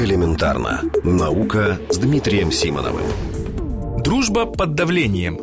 [0.00, 0.80] Элементарно.
[1.04, 3.04] Наука с Дмитрием Симоновым.
[4.02, 5.38] Дружба под давлением.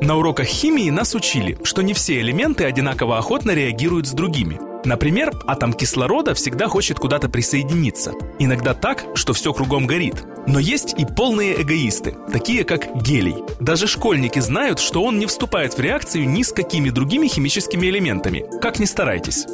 [0.00, 4.60] На уроках химии нас учили, что не все элементы одинаково охотно реагируют с другими.
[4.84, 8.12] Например, атом кислорода всегда хочет куда-то присоединиться.
[8.38, 10.24] Иногда так, что все кругом горит.
[10.46, 13.42] Но есть и полные эгоисты, такие как гелий.
[13.58, 18.44] Даже школьники знают, что он не вступает в реакцию ни с какими другими химическими элементами,
[18.62, 19.46] как ни старайтесь.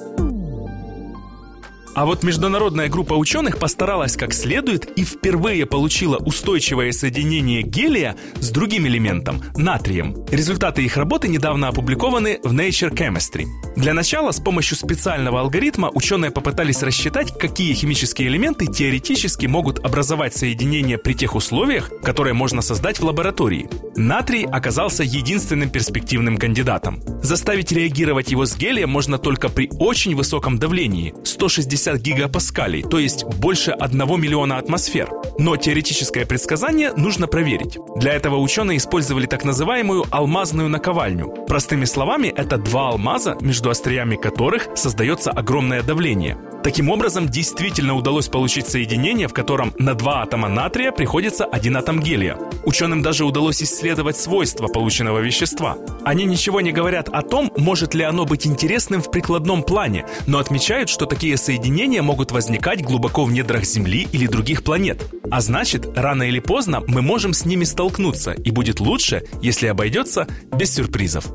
[1.97, 8.51] А вот международная группа ученых постаралась как следует и впервые получила устойчивое соединение гелия с
[8.51, 10.15] другим элементом– натрием.
[10.31, 13.47] Результаты их работы недавно опубликованы в Nature Chemistry.
[13.77, 20.37] Для начала с помощью специального алгоритма ученые попытались рассчитать, какие химические элементы теоретически могут образовать
[20.37, 23.71] соединение при тех условиях, которые можно создать в лаборатории.
[23.97, 27.01] Натрий оказался единственным перспективным кандидатом.
[27.23, 32.99] Заставить реагировать его с гелием можно только при очень высоком давлении– 160 150 гигапаскалей, то
[32.99, 35.11] есть больше 1 миллиона атмосфер.
[35.39, 37.79] Но теоретическое предсказание нужно проверить.
[37.97, 41.29] Для этого ученые использовали так называемую алмазную наковальню.
[41.47, 46.37] Простыми словами, это два алмаза, между остриями которых создается огромное давление.
[46.67, 52.01] Таким образом, действительно удалось получить соединение, в котором на два атома натрия приходится один атом
[52.01, 52.37] гелия.
[52.65, 55.77] Ученым даже удалось исследовать свойства полученного вещества.
[56.05, 60.41] Они ничего не говорят о том, может ли оно быть интересным в прикладном плане, но
[60.41, 65.05] отмечают, что такие соединения могут возникать глубоко в недрах Земли или других планет.
[65.31, 70.27] А значит, рано или поздно мы можем с ними столкнуться, и будет лучше, если обойдется
[70.51, 71.27] без сюрпризов.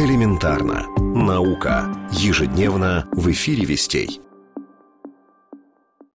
[0.00, 0.86] Элементарно.
[0.98, 1.94] Наука.
[2.10, 4.22] Ежедневно в эфире «Вестей».